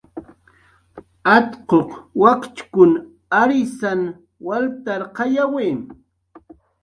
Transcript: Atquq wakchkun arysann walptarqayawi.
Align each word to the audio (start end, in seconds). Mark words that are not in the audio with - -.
Atquq 1.35 1.89
wakchkun 2.21 2.91
arysann 3.39 4.01
walptarqayawi. 4.45 5.67